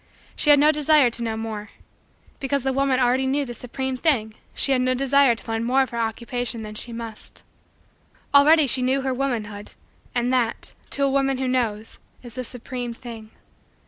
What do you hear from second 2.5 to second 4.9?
the woman already knew the supreme thing, she had